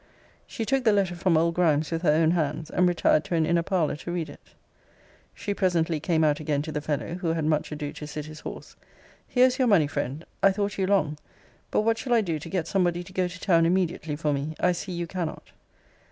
[0.47, 3.45] She took the letter from old Grimes with her own hands, and retired to an
[3.45, 4.55] inner parlour to read it.
[5.35, 8.39] She presently came out again to the fellow, who had much ado to sit his
[8.39, 8.75] horse
[9.27, 10.25] Here is your money, friend.
[10.41, 11.19] I thought you long:
[11.69, 14.55] but what shall I do to get somebody to go to town immediately for me?
[14.59, 15.51] I see you cannot.